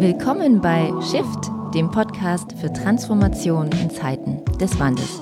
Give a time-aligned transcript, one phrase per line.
[0.00, 5.18] Willkommen bei Shift, dem Podcast für Transformation in Zeiten des Wandels.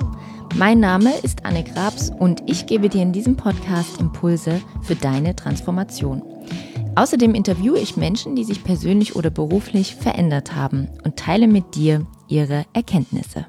[0.55, 5.35] Mein Name ist Anne Grabs und ich gebe dir in diesem Podcast Impulse für deine
[5.35, 6.21] Transformation.
[6.93, 12.05] Außerdem interviewe ich Menschen, die sich persönlich oder beruflich verändert haben und teile mit dir
[12.27, 13.47] ihre Erkenntnisse.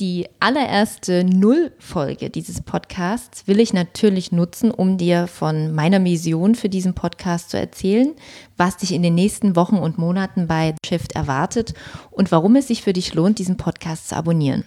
[0.00, 6.68] Die allererste Nullfolge dieses Podcasts will ich natürlich nutzen, um dir von meiner Mission für
[6.68, 8.12] diesen Podcast zu erzählen,
[8.56, 11.74] was dich in den nächsten Wochen und Monaten bei Shift erwartet
[12.10, 14.64] und warum es sich für dich lohnt, diesen Podcast zu abonnieren.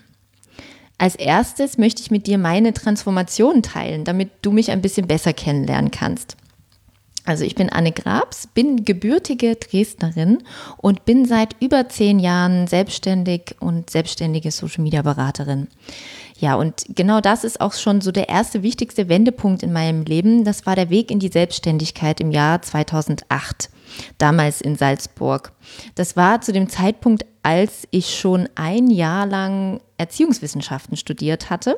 [0.97, 5.33] Als erstes möchte ich mit dir meine Transformation teilen, damit du mich ein bisschen besser
[5.33, 6.37] kennenlernen kannst.
[7.27, 10.43] Also ich bin Anne Grabs, bin gebürtige Dresdnerin
[10.77, 15.67] und bin seit über zehn Jahren selbstständig und selbstständige Social-Media-Beraterin.
[16.39, 20.45] Ja, und genau das ist auch schon so der erste wichtigste Wendepunkt in meinem Leben.
[20.45, 23.71] Das war der Weg in die Selbstständigkeit im Jahr 2008,
[24.17, 25.51] damals in Salzburg.
[25.95, 31.77] Das war zu dem Zeitpunkt, als ich schon ein Jahr lang Erziehungswissenschaften studiert hatte.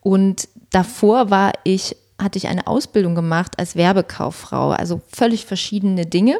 [0.00, 6.38] Und davor war ich hatte ich eine Ausbildung gemacht als Werbekauffrau, also völlig verschiedene Dinge.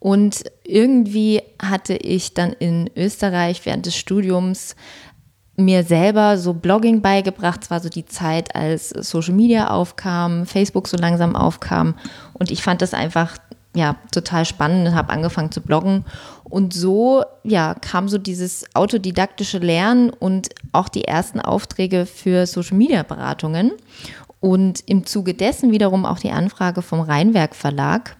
[0.00, 4.76] Und irgendwie hatte ich dann in Österreich während des Studiums
[5.56, 7.64] mir selber so Blogging beigebracht.
[7.64, 11.96] Es war so die Zeit, als Social Media aufkam, Facebook so langsam aufkam.
[12.32, 13.38] Und ich fand das einfach
[13.74, 16.04] ja total spannend und habe angefangen zu bloggen.
[16.44, 22.76] Und so ja kam so dieses autodidaktische Lernen und auch die ersten Aufträge für Social
[22.76, 23.72] Media Beratungen.
[24.40, 28.16] Und im Zuge dessen wiederum auch die Anfrage vom Rheinwerk Verlag,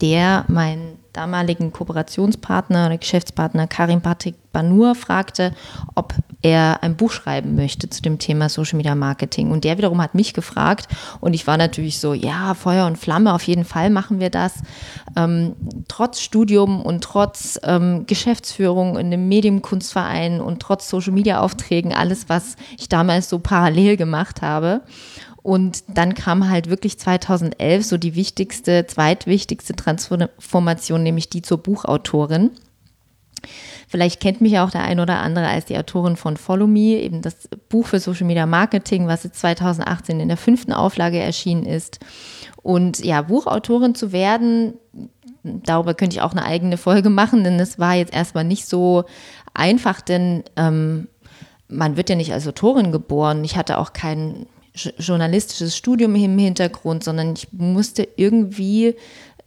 [0.00, 5.54] der meinen damaligen Kooperationspartner oder Geschäftspartner Karim Patrick Banur fragte,
[5.94, 6.14] ob
[6.46, 9.50] er ein Buch schreiben möchte zu dem Thema Social Media Marketing.
[9.50, 10.86] Und der wiederum hat mich gefragt
[11.20, 14.54] und ich war natürlich so, ja, Feuer und Flamme, auf jeden Fall machen wir das.
[15.16, 15.56] Ähm,
[15.88, 22.28] trotz Studium und trotz ähm, Geschäftsführung in einem Medienkunstverein und trotz Social Media Aufträgen, alles,
[22.28, 24.82] was ich damals so parallel gemacht habe.
[25.42, 32.52] Und dann kam halt wirklich 2011 so die wichtigste, zweitwichtigste Transformation, nämlich die zur Buchautorin.
[33.88, 37.22] Vielleicht kennt mich auch der ein oder andere als die Autorin von Follow Me, eben
[37.22, 42.00] das Buch für Social Media Marketing, was jetzt 2018 in der fünften Auflage erschienen ist.
[42.62, 44.74] Und ja, Buchautorin zu werden,
[45.42, 49.04] darüber könnte ich auch eine eigene Folge machen, denn es war jetzt erstmal nicht so
[49.54, 51.08] einfach, denn ähm,
[51.68, 53.44] man wird ja nicht als Autorin geboren.
[53.44, 58.94] Ich hatte auch kein journalistisches Studium im Hintergrund, sondern ich musste irgendwie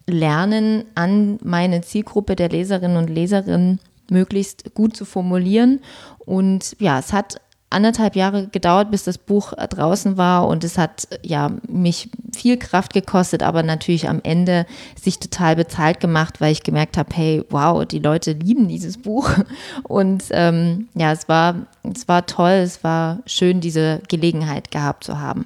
[0.08, 3.80] lernen, an meine Zielgruppe der Leserinnen und Leserinnen
[4.12, 5.82] möglichst gut zu formulieren.
[6.20, 11.08] Und ja, es hat anderthalb Jahre gedauert, bis das Buch draußen war und es hat
[11.22, 14.66] ja mich viel Kraft gekostet, aber natürlich am Ende
[15.00, 19.30] sich total bezahlt gemacht, weil ich gemerkt habe, hey, wow, die Leute lieben dieses Buch
[19.84, 25.20] und ähm, ja, es war es war toll, es war schön, diese Gelegenheit gehabt zu
[25.20, 25.46] haben.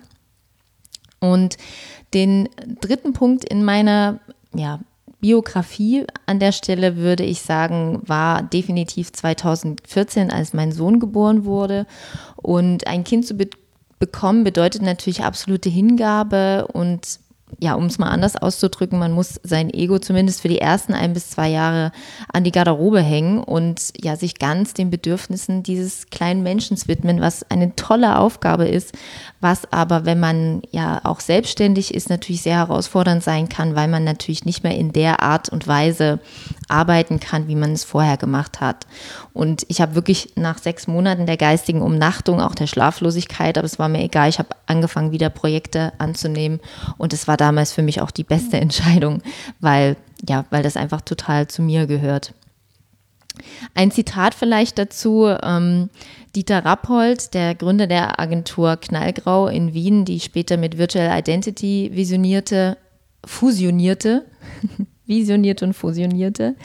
[1.20, 1.58] Und
[2.14, 2.50] den
[2.82, 4.20] dritten Punkt in meiner
[4.54, 4.80] ja,
[5.24, 11.88] Biografie an der Stelle würde ich sagen, war definitiv 2014, als mein Sohn geboren wurde.
[12.36, 13.48] Und ein Kind zu be
[14.00, 17.22] bekommen bedeutet natürlich absolute Hingabe und
[17.60, 21.14] ja, um es mal anders auszudrücken, man muss sein Ego zumindest für die ersten ein
[21.14, 21.92] bis zwei Jahre
[22.32, 27.50] an die Garderobe hängen und ja, sich ganz den Bedürfnissen dieses kleinen Menschen widmen, was
[27.50, 28.94] eine tolle Aufgabe ist,
[29.42, 34.04] was aber, wenn man ja auch selbstständig ist, natürlich sehr herausfordernd sein kann, weil man
[34.04, 36.20] natürlich nicht mehr in der Art und Weise
[36.74, 38.88] arbeiten kann, wie man es vorher gemacht hat.
[39.32, 43.80] Und ich habe wirklich nach sechs Monaten der geistigen Umnachtung, auch der Schlaflosigkeit, aber es
[43.80, 46.60] war mir egal, ich habe angefangen, wieder Projekte anzunehmen
[46.98, 49.22] und es war damals für mich auch die beste Entscheidung,
[49.60, 49.96] weil
[50.28, 52.34] ja, weil das einfach total zu mir gehört.
[53.74, 55.28] Ein Zitat vielleicht dazu.
[55.42, 55.90] Ähm,
[56.36, 62.78] Dieter Rappold, der Gründer der Agentur Knallgrau in Wien, die später mit Virtual Identity visionierte,
[63.26, 64.26] fusionierte,
[65.06, 66.56] visionierte und fusionierte.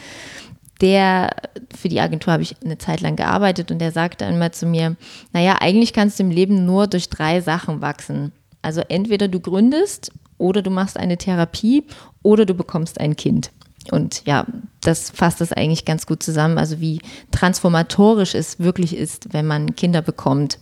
[0.81, 1.31] Der,
[1.77, 4.97] für die Agentur habe ich eine Zeit lang gearbeitet und der sagte einmal zu mir,
[5.33, 8.33] naja, eigentlich kannst du im Leben nur durch drei Sachen wachsen.
[8.63, 11.85] Also entweder du gründest oder du machst eine Therapie
[12.23, 13.51] oder du bekommst ein Kind.
[13.91, 14.47] Und ja,
[14.81, 17.01] das fasst das eigentlich ganz gut zusammen, also wie
[17.31, 20.59] transformatorisch es wirklich ist, wenn man Kinder bekommt.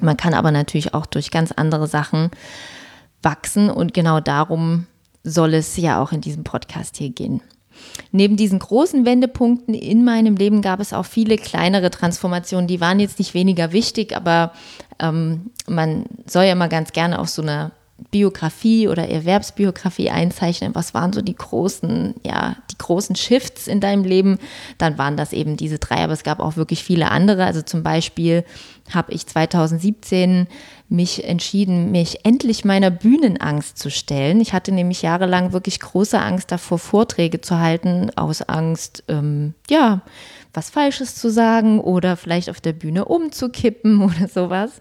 [0.00, 2.30] Man kann aber natürlich auch durch ganz andere Sachen
[3.22, 4.86] wachsen und genau darum
[5.30, 7.42] soll es ja auch in diesem Podcast hier gehen.
[8.10, 13.00] Neben diesen großen Wendepunkten in meinem Leben gab es auch viele kleinere Transformationen, die waren
[13.00, 14.52] jetzt nicht weniger wichtig, aber
[14.98, 17.72] ähm, man soll ja mal ganz gerne auf so einer
[18.10, 24.04] Biografie oder Erwerbsbiografie einzeichnen, was waren so die großen, ja, die großen Shifts in deinem
[24.04, 24.38] Leben,
[24.76, 27.44] dann waren das eben diese drei, aber es gab auch wirklich viele andere.
[27.44, 28.44] Also zum Beispiel
[28.92, 30.46] habe ich 2017
[30.88, 34.40] mich entschieden, mich endlich meiner Bühnenangst zu stellen.
[34.40, 40.02] Ich hatte nämlich jahrelang wirklich große Angst davor, Vorträge zu halten, aus Angst, ähm, ja,
[40.54, 44.80] was Falsches zu sagen oder vielleicht auf der Bühne umzukippen oder sowas.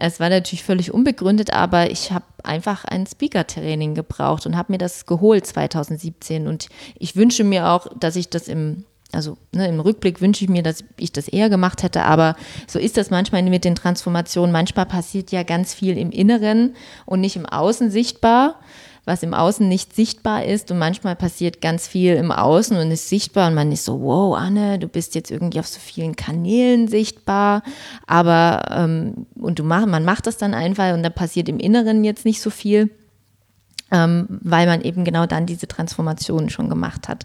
[0.00, 4.78] Es war natürlich völlig unbegründet, aber ich habe einfach ein Speaker-Training gebraucht und habe mir
[4.78, 6.46] das geholt 2017.
[6.46, 6.68] Und
[7.00, 10.62] ich wünsche mir auch, dass ich das im, also ne, im Rückblick wünsche ich mir,
[10.62, 12.04] dass ich das eher gemacht hätte.
[12.04, 14.52] Aber so ist das manchmal mit den Transformationen.
[14.52, 16.74] Manchmal passiert ja ganz viel im Inneren
[17.06, 18.56] und nicht im Außen sichtbar
[19.08, 23.08] was im Außen nicht sichtbar ist und manchmal passiert ganz viel im Außen und ist
[23.08, 26.88] sichtbar und man ist so, wow, Anne, du bist jetzt irgendwie auf so vielen Kanälen
[26.88, 27.62] sichtbar,
[28.06, 32.04] aber ähm, und du mach, man macht das dann einfach und da passiert im Inneren
[32.04, 32.90] jetzt nicht so viel.
[33.90, 37.24] Ähm, weil man eben genau dann diese Transformation schon gemacht hat.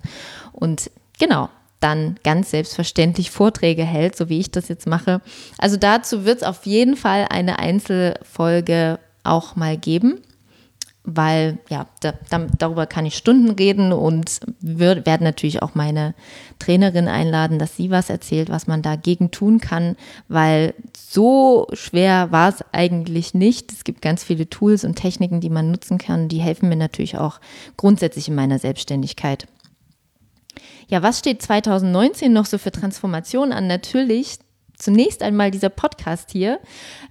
[0.53, 0.89] Und
[1.19, 1.49] genau,
[1.83, 5.21] dann ganz selbstverständlich Vorträge hält, so wie ich das jetzt mache.
[5.57, 10.19] Also dazu wird es auf jeden Fall eine Einzelfolge auch mal geben
[11.03, 16.15] weil ja, da, da, darüber kann ich Stunden reden und wir werden natürlich auch meine
[16.59, 19.97] Trainerin einladen, dass sie was erzählt, was man dagegen tun kann,
[20.29, 23.71] weil so schwer war es eigentlich nicht.
[23.73, 27.17] Es gibt ganz viele Tools und Techniken, die man nutzen kann, die helfen mir natürlich
[27.17, 27.39] auch
[27.75, 29.47] grundsätzlich in meiner Selbstständigkeit.
[30.87, 33.67] Ja, was steht 2019 noch so für Transformation an?
[33.67, 34.39] Natürlich
[34.77, 36.59] zunächst einmal dieser Podcast hier.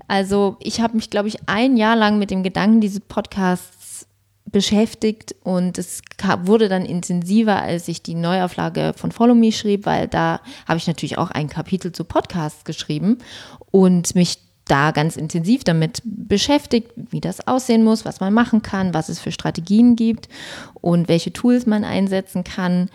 [0.08, 4.06] Also ich habe mich, glaube ich, ein Jahr lang mit dem Gedanken dieses Podcasts
[4.52, 6.02] beschäftigt und es
[6.42, 10.86] wurde dann intensiver, als ich die Neuauflage von Follow Me schrieb, weil da habe ich
[10.86, 13.18] natürlich auch ein Kapitel zu Podcasts geschrieben
[13.70, 18.94] und mich da ganz intensiv damit beschäftigt, wie das aussehen muss, was man machen kann,
[18.94, 20.28] was es für Strategien gibt
[20.74, 22.90] und welche Tools man einsetzen kann.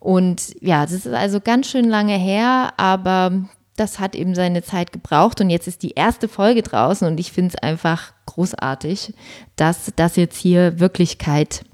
[0.00, 3.32] Und ja, das ist also ganz schön lange her, aber
[3.76, 7.32] das hat eben seine Zeit gebraucht und jetzt ist die erste Folge draußen und ich
[7.32, 9.14] finde es einfach großartig,
[9.56, 11.64] dass das jetzt hier Wirklichkeit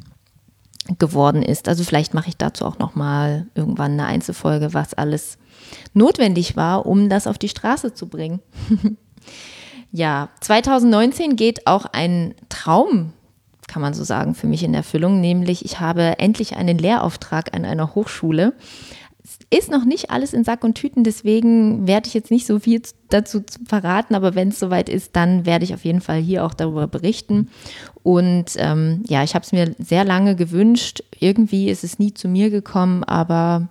[0.98, 1.68] geworden ist.
[1.68, 5.38] Also vielleicht mache ich dazu auch noch mal irgendwann eine Einzelfolge, was alles
[5.94, 8.40] notwendig war, um das auf die Straße zu bringen.
[9.92, 13.14] ja, 2019 geht auch ein Traum
[13.69, 17.64] kann man so sagen, für mich in Erfüllung, nämlich ich habe endlich einen Lehrauftrag an
[17.64, 18.55] einer Hochschule
[19.50, 22.82] ist noch nicht alles in Sack und Tüten, deswegen werde ich jetzt nicht so viel
[23.08, 26.55] dazu verraten, aber wenn es soweit ist, dann werde ich auf jeden Fall hier auch
[26.55, 27.49] darüber berichten.
[28.02, 31.02] Und ähm, ja, ich habe es mir sehr lange gewünscht.
[31.19, 33.69] Irgendwie ist es nie zu mir gekommen, aber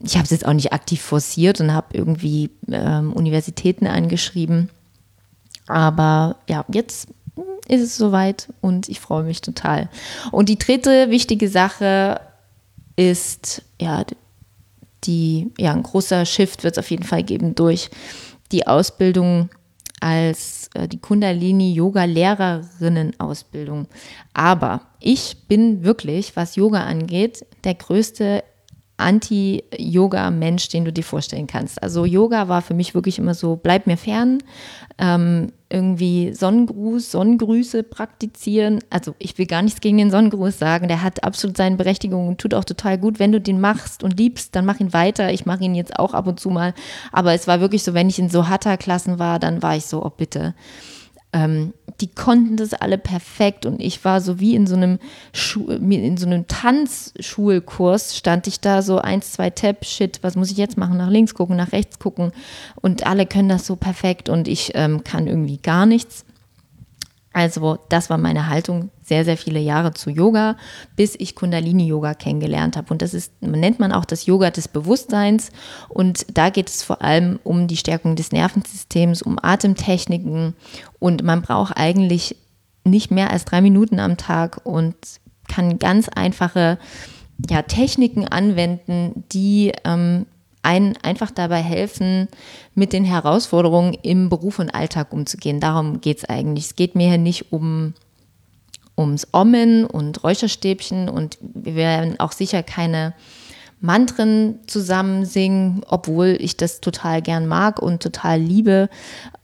[0.00, 4.70] ich habe es jetzt auch nicht aktiv forciert und habe irgendwie ähm, Universitäten angeschrieben.
[5.68, 7.08] Aber ja, jetzt
[7.68, 9.88] ist es soweit und ich freue mich total.
[10.32, 12.20] Und die dritte wichtige Sache
[12.96, 14.04] ist, ja,
[15.04, 17.90] die, ja, ein großer Shift wird es auf jeden Fall geben durch
[18.52, 19.50] die Ausbildung
[20.00, 23.86] als äh, die Kundalini-Yoga-Lehrerinnen-Ausbildung.
[24.34, 28.44] Aber ich bin wirklich, was Yoga angeht, der größte
[28.98, 31.82] Anti-Yoga-Mensch, den du dir vorstellen kannst.
[31.82, 34.38] Also Yoga war für mich wirklich immer so, bleib mir fern,
[34.98, 38.78] ähm, irgendwie Sonnengruß, Sonnengrüße praktizieren.
[38.88, 42.38] Also ich will gar nichts gegen den Sonnengruß sagen, der hat absolut seine Berechtigung und
[42.38, 43.18] tut auch total gut.
[43.18, 45.32] Wenn du den machst und liebst, dann mach ihn weiter.
[45.32, 46.72] Ich mache ihn jetzt auch ab und zu mal.
[47.12, 50.04] Aber es war wirklich so, wenn ich in so Hatha-Klassen war, dann war ich so,
[50.04, 50.54] oh bitte
[51.32, 54.98] ähm, die konnten das alle perfekt und ich war so wie in so einem
[55.32, 60.50] Schu in so einem Tanzschulkurs stand ich da so eins, zwei Tab, shit, was muss
[60.50, 60.98] ich jetzt machen?
[60.98, 62.32] Nach links gucken, nach rechts gucken
[62.80, 66.25] und alle können das so perfekt und ich ähm, kann irgendwie gar nichts.
[67.36, 70.56] Also das war meine Haltung sehr, sehr viele Jahre zu Yoga,
[70.96, 72.88] bis ich Kundalini-Yoga kennengelernt habe.
[72.90, 75.50] Und das ist, nennt man auch das Yoga des Bewusstseins.
[75.90, 80.54] Und da geht es vor allem um die Stärkung des Nervensystems, um Atemtechniken.
[80.98, 82.36] Und man braucht eigentlich
[82.84, 84.96] nicht mehr als drei Minuten am Tag und
[85.46, 86.78] kann ganz einfache
[87.50, 90.24] ja, Techniken anwenden, die ähm,
[90.66, 92.28] einen einfach dabei helfen,
[92.74, 95.60] mit den Herausforderungen im Beruf und Alltag umzugehen.
[95.60, 96.66] Darum geht es eigentlich.
[96.66, 97.94] Es geht mir hier nicht um
[98.98, 103.14] ums Ommen und Räucherstäbchen und wir werden auch sicher keine
[103.80, 108.88] Mantren zusammen singen, obwohl ich das total gern mag und total liebe.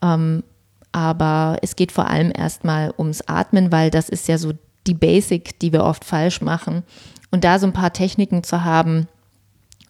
[0.02, 0.42] Ähm,
[0.90, 4.52] aber es geht vor allem erstmal ums Atmen, weil das ist ja so
[4.86, 6.82] die Basic, die wir oft falsch machen.
[7.30, 9.06] Und da so ein paar Techniken zu haben,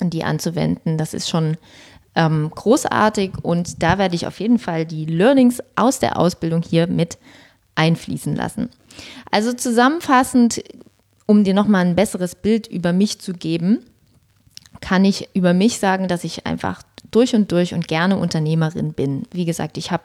[0.00, 0.98] die anzuwenden.
[0.98, 1.56] Das ist schon
[2.14, 6.86] ähm, großartig und da werde ich auf jeden Fall die Learnings aus der Ausbildung hier
[6.86, 7.18] mit
[7.74, 8.68] einfließen lassen.
[9.30, 10.62] Also zusammenfassend,
[11.26, 13.78] um dir nochmal ein besseres Bild über mich zu geben,
[14.80, 19.22] kann ich über mich sagen, dass ich einfach durch und durch und gerne Unternehmerin bin.
[19.30, 20.04] Wie gesagt, ich habe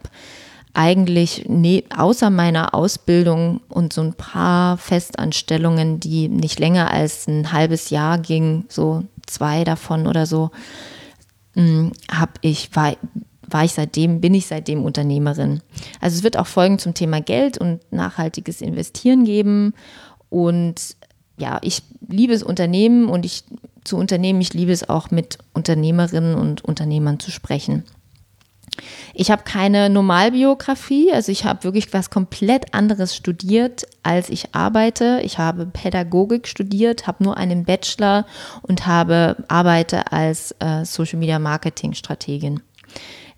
[0.74, 7.51] eigentlich ne, außer meiner Ausbildung und so ein paar Festanstellungen, die nicht länger als ein
[7.51, 10.51] halbes Jahr gingen, so zwei davon oder so,
[11.53, 12.96] hm, habe ich war,
[13.48, 15.62] war ich seitdem bin ich seitdem Unternehmerin.
[16.01, 19.74] Also es wird auch Folgen zum Thema Geld und nachhaltiges Investieren geben
[20.29, 20.96] und
[21.38, 23.43] ja, ich liebe es Unternehmen und ich
[23.84, 27.84] zu Unternehmen, ich liebe es auch mit Unternehmerinnen und Unternehmern zu sprechen.
[29.13, 35.22] Ich habe keine Normalbiografie, also ich habe wirklich was komplett anderes studiert, als ich arbeite.
[35.24, 38.25] Ich habe Pädagogik studiert, habe nur einen Bachelor
[38.62, 42.62] und habe arbeite als äh, Social Media Marketing Strategin.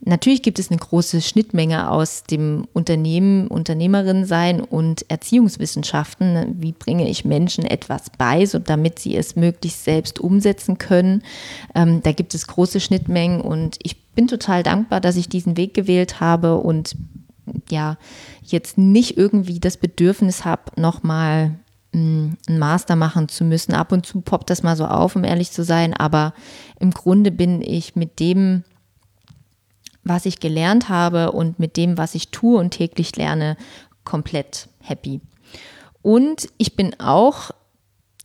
[0.02, 6.56] Natürlich gibt es eine große Schnittmenge aus dem Unternehmen, Unternehmerin sein und Erziehungswissenschaften.
[6.60, 11.24] Wie bringe ich Menschen etwas bei, so damit sie es möglichst selbst umsetzen können?
[11.76, 15.74] Ähm, da gibt es große Schnittmengen und ich bin total dankbar, dass ich diesen Weg
[15.74, 16.96] gewählt habe und
[17.70, 17.98] ja,
[18.44, 21.60] jetzt nicht irgendwie das Bedürfnis habe, nochmal
[21.94, 23.74] mm, einen Master machen zu müssen.
[23.74, 26.34] Ab und zu poppt das mal so auf, um ehrlich zu sein, aber
[26.80, 28.64] im Grunde bin ich mit dem,
[30.04, 33.58] was ich gelernt habe und mit dem, was ich tue und täglich lerne,
[34.04, 35.22] komplett happy.
[36.02, 37.52] Und ich bin auch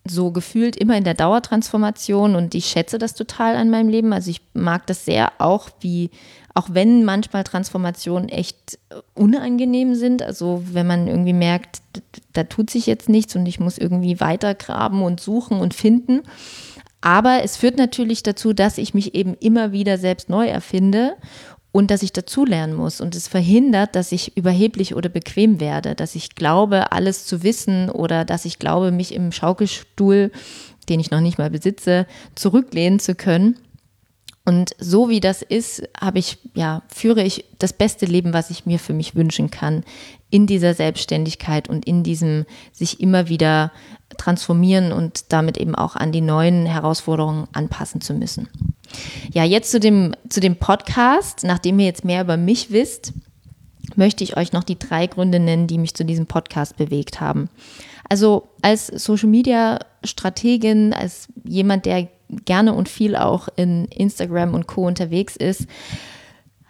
[0.06, 4.12] so gefühlt immer in der Dauertransformation und ich schätze das total an meinem Leben.
[4.12, 6.10] Also ich mag das sehr auch, wie,
[6.52, 8.78] auch wenn manchmal Transformationen echt
[9.14, 10.22] unangenehm sind.
[10.22, 11.80] Also wenn man irgendwie merkt,
[12.34, 16.22] da tut sich jetzt nichts und ich muss irgendwie weitergraben und suchen und finden.
[17.00, 21.16] Aber es führt natürlich dazu, dass ich mich eben immer wieder selbst neu erfinde
[21.74, 23.00] und dass ich dazulernen muss.
[23.00, 27.90] Und es verhindert, dass ich überheblich oder bequem werde, dass ich glaube, alles zu wissen
[27.90, 30.30] oder dass ich glaube, mich im Schaukelstuhl,
[30.88, 33.56] den ich noch nicht mal besitze, zurücklehnen zu können.
[34.44, 38.66] Und so wie das ist, habe ich, ja, führe ich das beste Leben, was ich
[38.66, 39.82] mir für mich wünschen kann,
[40.34, 43.70] in dieser Selbstständigkeit und in diesem sich immer wieder
[44.18, 48.48] transformieren und damit eben auch an die neuen Herausforderungen anpassen zu müssen.
[49.32, 51.44] Ja, jetzt zu dem, zu dem Podcast.
[51.44, 53.12] Nachdem ihr jetzt mehr über mich wisst,
[53.94, 57.48] möchte ich euch noch die drei Gründe nennen, die mich zu diesem Podcast bewegt haben.
[58.08, 62.08] Also als Social Media Strategin, als jemand, der
[62.44, 65.68] gerne und viel auch in Instagram und Co unterwegs ist,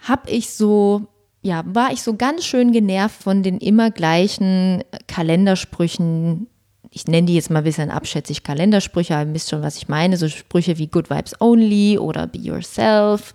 [0.03, 1.07] habe ich so
[1.45, 6.47] ja, war ich so ganz schön genervt von den immer gleichen Kalendersprüchen,
[6.91, 9.87] ich nenne die jetzt mal ein bisschen abschätzig Kalendersprüche, aber ihr wisst schon, was ich
[9.87, 10.17] meine.
[10.17, 13.35] So Sprüche wie Good Vibes Only oder Be Yourself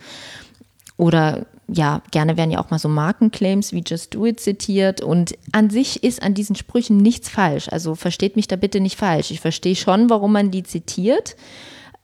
[0.97, 5.01] oder ja, gerne werden ja auch mal so Markenclaims wie Just Do It zitiert.
[5.01, 7.69] Und an sich ist an diesen Sprüchen nichts falsch.
[7.69, 9.29] Also versteht mich da bitte nicht falsch.
[9.29, 11.35] Ich verstehe schon, warum man die zitiert.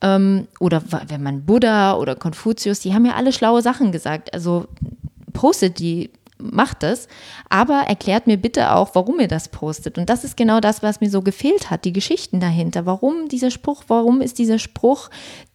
[0.02, 4.36] Ähm, oder wenn man Buddha oder Konfuzius, die haben ja alle schlaue Sachen gesagt.
[4.36, 4.68] Also
[5.36, 7.08] postet die macht das,
[7.50, 9.98] aber erklärt mir bitte auch, warum ihr das postet.
[9.98, 12.86] Und das ist genau das, was mir so gefehlt hat, die Geschichten dahinter.
[12.86, 15.10] Warum dieser Spruch, warum ist dieser Spruch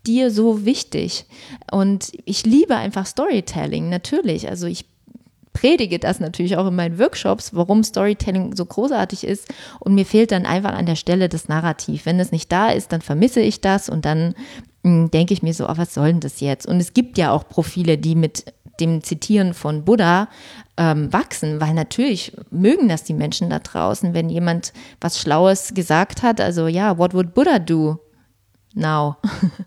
[0.06, 1.26] dir so wichtig?
[1.70, 4.48] Und ich liebe einfach Storytelling, natürlich.
[4.48, 4.86] Also ich
[5.52, 9.48] predige das natürlich auch in meinen Workshops, warum Storytelling so großartig ist.
[9.80, 12.06] Und mir fehlt dann einfach an der Stelle das Narrativ.
[12.06, 14.34] Wenn es nicht da ist, dann vermisse ich das und dann
[14.82, 16.66] hm, denke ich mir so, oh, was soll denn das jetzt?
[16.66, 18.44] Und es gibt ja auch Profile, die mit
[18.80, 20.28] dem Zitieren von Buddha
[20.76, 26.22] ähm, wachsen, weil natürlich mögen das die Menschen da draußen, wenn jemand was Schlaues gesagt
[26.22, 26.40] hat.
[26.40, 27.98] Also ja, what would Buddha do?
[28.74, 29.16] Now.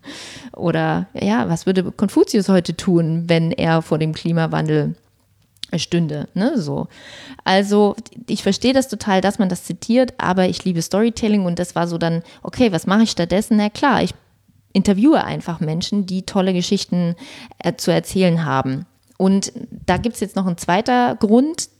[0.52, 4.94] Oder ja, was würde Konfuzius heute tun, wenn er vor dem Klimawandel
[5.78, 6.88] stünde, ne, so.
[7.42, 7.96] Also,
[8.28, 11.88] ich verstehe das total, dass man das zitiert, aber ich liebe Storytelling und das war
[11.88, 13.56] so dann, okay, was mache ich stattdessen?
[13.56, 14.14] Na klar, ich
[14.72, 17.16] interviewe einfach Menschen, die tolle Geschichten
[17.58, 18.86] äh, zu erzählen haben.
[19.24, 19.52] Und
[19.86, 21.70] da gibt es jetzt noch einen zweiter Grund,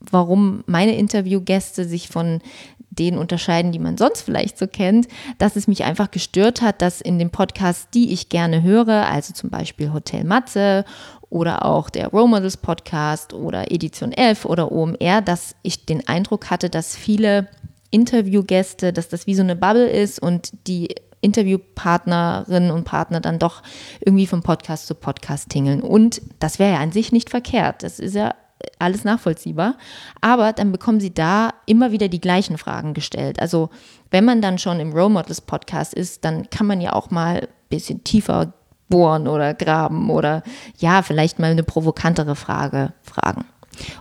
[0.00, 2.42] warum meine Interviewgäste sich von
[2.90, 7.00] denen unterscheiden, die man sonst vielleicht so kennt, dass es mich einfach gestört hat, dass
[7.00, 10.84] in den Podcasts, die ich gerne höre, also zum Beispiel Hotel Matze
[11.30, 16.50] oder auch der Role Models Podcast oder Edition 11 oder OMR, dass ich den Eindruck
[16.50, 17.48] hatte, dass viele
[17.90, 23.62] Interviewgäste, dass das wie so eine Bubble ist und die Interviewpartnerinnen und Partner dann doch
[24.00, 25.82] irgendwie vom Podcast zu Podcast tingeln.
[25.82, 27.82] Und das wäre ja an sich nicht verkehrt.
[27.82, 28.34] Das ist ja
[28.78, 29.76] alles nachvollziehbar.
[30.20, 33.40] Aber dann bekommen sie da immer wieder die gleichen Fragen gestellt.
[33.40, 33.70] Also
[34.10, 37.40] wenn man dann schon im Role Models Podcast ist, dann kann man ja auch mal
[37.40, 38.52] ein bisschen tiefer
[38.88, 40.42] bohren oder graben oder
[40.78, 43.44] ja, vielleicht mal eine provokantere Frage fragen.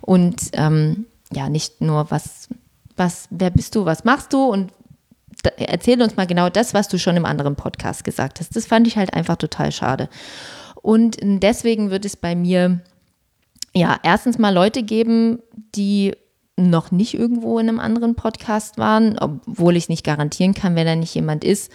[0.02, 2.50] Und ähm, ja, nicht nur was
[2.98, 3.86] Was, wer bist du?
[3.86, 4.44] Was machst du?
[4.44, 4.74] Und
[5.58, 8.56] erzähl uns mal genau das, was du schon im anderen Podcast gesagt hast.
[8.56, 10.10] Das fand ich halt einfach total schade.
[10.82, 12.80] Und deswegen wird es bei mir
[13.74, 15.40] ja erstens mal Leute geben,
[15.76, 16.16] die
[16.58, 20.96] noch nicht irgendwo in einem anderen Podcast waren, obwohl ich nicht garantieren kann, wenn da
[20.96, 21.72] nicht jemand ist,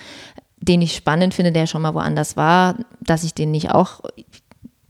[0.56, 4.00] den ich spannend finde, der schon mal woanders war, dass ich den nicht auch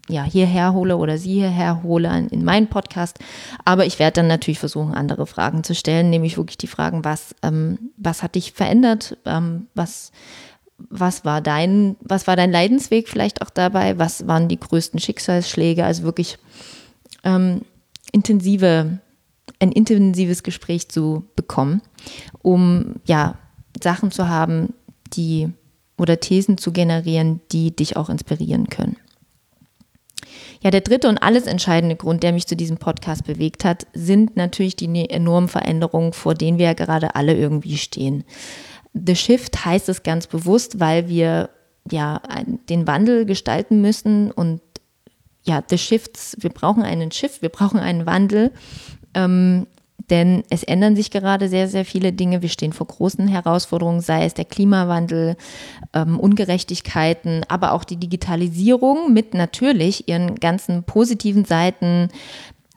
[0.08, 3.18] ja, hierher hole oder sie hierher hole in meinen Podcast.
[3.64, 7.34] Aber ich werde dann natürlich versuchen, andere Fragen zu stellen, nämlich wirklich die Fragen, was,
[7.42, 9.16] ähm, was hat dich verändert?
[9.24, 10.12] Ähm, was,
[10.76, 13.98] was war dein, was war dein Leidensweg vielleicht auch dabei?
[13.98, 15.84] Was waren die größten Schicksalsschläge?
[15.84, 16.38] Also wirklich
[17.22, 17.62] ähm,
[18.12, 18.98] intensive,
[19.58, 21.80] ein intensives Gespräch zu bekommen,
[22.42, 23.38] um ja
[23.82, 24.74] Sachen zu haben,
[25.14, 25.50] die
[25.96, 28.96] oder Thesen zu generieren, die dich auch inspirieren können.
[30.64, 34.34] Ja, der dritte und alles entscheidende Grund, der mich zu diesem Podcast bewegt hat, sind
[34.34, 38.24] natürlich die ne-, enormen Veränderungen, vor denen wir ja gerade alle irgendwie stehen.
[38.94, 41.50] The Shift heißt es ganz bewusst, weil wir
[41.90, 42.22] ja
[42.70, 44.62] den Wandel gestalten müssen und
[45.42, 48.50] ja, The Shifts, wir brauchen einen Shift, wir brauchen einen Wandel.
[49.12, 49.66] Ähm,
[50.10, 52.42] denn es ändern sich gerade sehr, sehr viele Dinge.
[52.42, 55.36] Wir stehen vor großen Herausforderungen, sei es der Klimawandel,
[55.92, 62.08] ähm, Ungerechtigkeiten, aber auch die Digitalisierung mit natürlich ihren ganzen positiven Seiten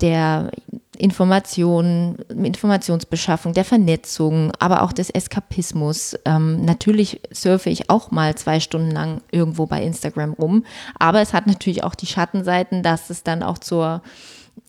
[0.01, 0.51] der
[0.97, 6.15] Information, Informationsbeschaffung, der Vernetzung, aber auch des Eskapismus.
[6.25, 10.65] Ähm, natürlich surfe ich auch mal zwei Stunden lang irgendwo bei Instagram rum,
[10.97, 14.01] aber es hat natürlich auch die Schattenseiten, dass es dann auch zur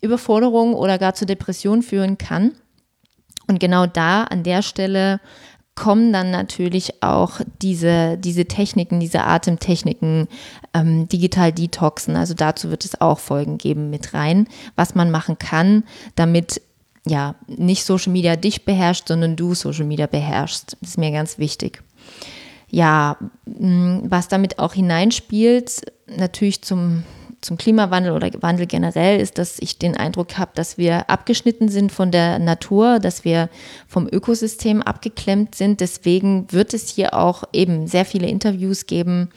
[0.01, 2.53] Überforderung oder gar zur Depression führen kann.
[3.47, 5.21] Und genau da, an der Stelle,
[5.79, 10.27] kommen dann natürlich auch diese, diese Techniken, diese Atemtechniken,
[10.75, 12.17] ähm, digital detoxen.
[12.17, 15.85] Also dazu wird es auch Folgen geben mit rein, was man machen kann,
[16.17, 16.61] damit
[17.07, 20.77] ja nicht Social Media dich beherrscht, sondern du Social Media beherrschst.
[20.81, 21.81] Das ist mir ganz wichtig.
[22.71, 27.05] Ja, was damit auch hineinspielt, natürlich zum
[27.41, 31.93] zum Klimawandel oder Wandel generell ist, dass ich den Eindruck habe, dass wir abgeschnitten sind
[31.93, 33.49] von der Natur, dass wir
[33.87, 35.81] vom Ökosystem abgeklemmt sind.
[35.81, 39.31] Deswegen wird es hier auch eben sehr viele Interviews geben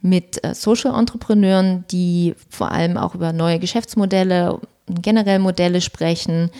[0.00, 6.50] mit äh, Social Entrepreneuren, die vor allem auch über neue Geschäftsmodelle, generell Modelle sprechen.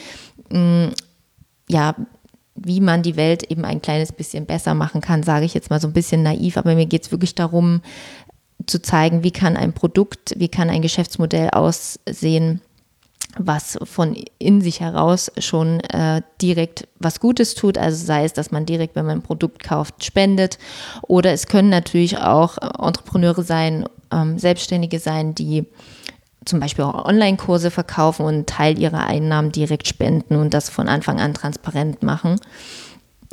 [0.50, 0.88] Mm,
[1.68, 1.94] ja,
[2.56, 5.80] wie man die Welt eben ein kleines bisschen besser machen kann, sage ich jetzt mal
[5.80, 7.82] so ein bisschen naiv, aber mir geht es wirklich darum,
[8.68, 12.61] zu zeigen, wie kann ein Produkt, wie kann ein Geschäftsmodell aussehen,
[13.37, 17.78] was von in sich heraus schon äh, direkt was Gutes tut.
[17.78, 20.59] Also sei es, dass man direkt, wenn man ein Produkt kauft, spendet.
[21.02, 25.66] Oder es können natürlich auch Entrepreneure sein, ähm, Selbstständige sein, die
[26.44, 30.88] zum Beispiel auch Online-Kurse verkaufen und einen Teil ihrer Einnahmen direkt spenden und das von
[30.88, 32.40] Anfang an transparent machen.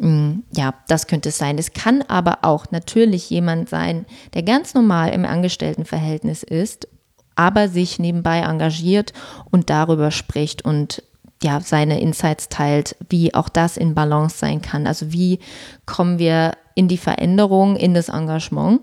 [0.02, 1.58] Mm, ja, das könnte es sein.
[1.58, 6.88] Es kann aber auch natürlich jemand sein, der ganz normal im Angestelltenverhältnis ist,
[7.36, 9.14] aber sich nebenbei engagiert
[9.52, 11.04] und darüber spricht und
[11.44, 14.88] ja, seine Insights teilt, wie auch das in Balance sein kann.
[14.88, 15.40] Also wie
[15.86, 18.82] kommen wir in die Veränderung, in das Engagement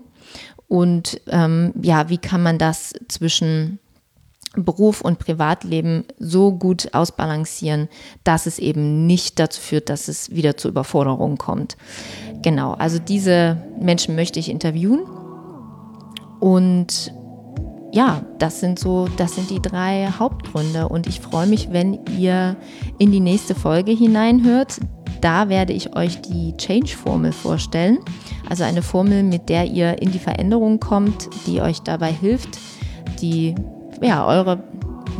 [0.67, 3.79] und ähm, ja, wie kann man das zwischen
[4.55, 7.89] Beruf und Privatleben so gut ausbalancieren,
[8.23, 11.75] dass es eben nicht dazu führt, dass es wieder zu Überforderungen kommt.
[12.43, 15.01] Genau, also diese Menschen möchte ich interviewen.
[16.39, 17.13] Und
[17.93, 20.89] ja, das sind so, das sind die drei Hauptgründe.
[20.89, 22.55] Und ich freue mich, wenn ihr
[22.97, 24.79] in die nächste Folge hineinhört.
[25.21, 27.99] Da werde ich euch die Change-Formel vorstellen.
[28.49, 32.59] Also eine Formel, mit der ihr in die Veränderung kommt, die euch dabei hilft,
[33.21, 33.55] die
[34.03, 34.63] ja, eure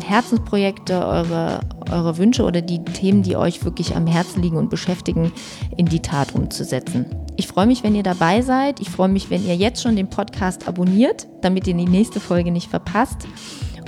[0.04, 5.32] Herzensprojekte, eure, eure Wünsche oder die Themen, die euch wirklich am Herzen liegen und beschäftigen,
[5.78, 7.06] in die Tat umzusetzen.
[7.38, 8.80] Ich freue mich, wenn ihr dabei seid.
[8.80, 12.52] Ich freue mich, wenn ihr jetzt schon den Podcast abonniert, damit ihr die nächste Folge
[12.52, 13.28] nicht verpasst.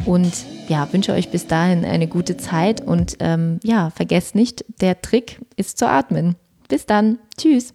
[0.05, 0.33] Und
[0.67, 5.39] ja, wünsche euch bis dahin eine gute Zeit und ähm, ja, vergesst nicht, der Trick
[5.55, 6.35] ist zu atmen.
[6.67, 7.19] Bis dann.
[7.37, 7.73] Tschüss.